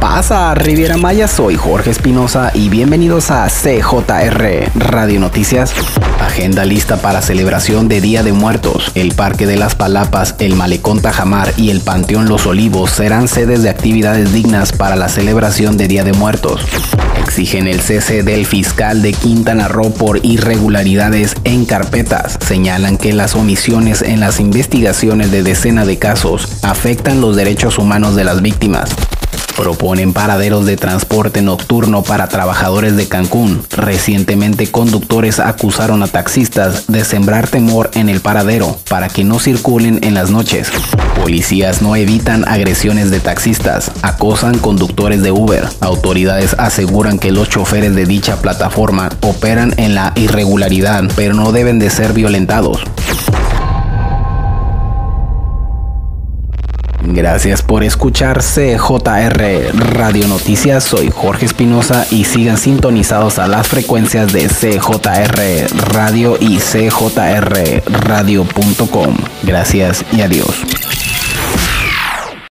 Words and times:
pasa, 0.00 0.54
Riviera 0.54 0.96
Maya? 0.96 1.28
Soy 1.28 1.56
Jorge 1.56 1.90
Espinosa 1.90 2.50
y 2.54 2.68
bienvenidos 2.68 3.30
a 3.30 3.46
CJR 3.48 4.70
Radio 4.74 5.20
Noticias. 5.20 5.74
Agenda 6.20 6.64
lista 6.64 6.96
para 6.96 7.22
celebración 7.22 7.88
de 7.88 8.00
Día 8.00 8.22
de 8.22 8.32
Muertos. 8.32 8.90
El 8.94 9.14
Parque 9.14 9.46
de 9.46 9.56
las 9.56 9.74
Palapas, 9.74 10.36
el 10.38 10.54
Malecón 10.54 11.00
Tajamar 11.00 11.52
y 11.56 11.70
el 11.70 11.80
Panteón 11.80 12.28
Los 12.28 12.46
Olivos 12.46 12.90
serán 12.90 13.28
sedes 13.28 13.62
de 13.62 13.70
actividades 13.70 14.32
dignas 14.32 14.72
para 14.72 14.96
la 14.96 15.08
celebración 15.08 15.76
de 15.76 15.88
Día 15.88 16.04
de 16.04 16.12
Muertos. 16.12 16.66
Exigen 17.20 17.66
el 17.66 17.80
cese 17.80 18.22
del 18.22 18.46
fiscal 18.46 19.02
de 19.02 19.12
Quintana 19.12 19.68
Roo 19.68 19.92
por 19.92 20.24
irregularidades 20.24 21.34
en 21.44 21.64
carpetas. 21.64 22.38
Señalan 22.46 22.96
que 22.96 23.12
las 23.12 23.34
omisiones 23.34 24.02
en 24.02 24.20
las 24.20 24.40
investigaciones 24.40 25.30
de 25.30 25.42
decenas 25.42 25.86
de 25.86 25.98
casos 25.98 26.48
afectan 26.62 27.20
los 27.20 27.36
derechos 27.36 27.78
humanos 27.78 28.14
de 28.14 28.24
las 28.24 28.42
víctimas. 28.42 28.90
Proponen 29.56 30.12
paraderos 30.12 30.66
de 30.66 30.76
transporte 30.76 31.40
nocturno 31.40 32.02
para 32.02 32.28
trabajadores 32.28 32.96
de 32.96 33.06
Cancún. 33.06 33.62
Recientemente 33.70 34.70
conductores 34.70 35.38
acusaron 35.38 36.02
a 36.02 36.08
taxistas 36.08 36.86
de 36.88 37.04
sembrar 37.04 37.48
temor 37.48 37.90
en 37.94 38.08
el 38.08 38.20
paradero 38.20 38.76
para 38.88 39.08
que 39.08 39.22
no 39.22 39.38
circulen 39.38 40.00
en 40.02 40.14
las 40.14 40.30
noches. 40.30 40.72
Policías 41.20 41.82
no 41.82 41.94
evitan 41.94 42.46
agresiones 42.48 43.10
de 43.10 43.20
taxistas, 43.20 43.92
acosan 44.02 44.58
conductores 44.58 45.22
de 45.22 45.30
Uber. 45.30 45.68
Autoridades 45.80 46.54
aseguran 46.58 47.18
que 47.18 47.30
los 47.30 47.48
choferes 47.48 47.94
de 47.94 48.06
dicha 48.06 48.42
plataforma 48.42 49.10
operan 49.22 49.72
en 49.76 49.94
la 49.94 50.12
irregularidad, 50.16 51.04
pero 51.14 51.34
no 51.34 51.52
deben 51.52 51.78
de 51.78 51.90
ser 51.90 52.12
violentados. 52.12 52.82
Gracias 57.06 57.62
por 57.62 57.84
escuchar 57.84 58.40
CJR 58.40 59.74
Radio 59.74 60.26
Noticias. 60.26 60.82
Soy 60.84 61.10
Jorge 61.10 61.44
Espinosa 61.46 62.06
y 62.10 62.24
sigan 62.24 62.56
sintonizados 62.56 63.38
a 63.38 63.46
las 63.46 63.68
frecuencias 63.68 64.32
de 64.32 64.48
CJR 64.48 65.68
Radio 65.92 66.38
y 66.40 66.58
CJRradio.com. 66.58 69.16
Gracias 69.42 70.04
y 70.12 70.22
adiós. 70.22 70.64